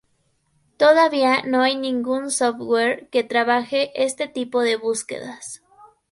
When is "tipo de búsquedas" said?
4.27-5.61